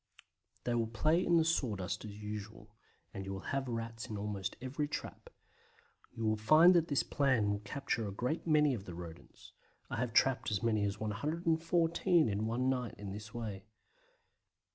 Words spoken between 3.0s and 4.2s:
and you will have Rats in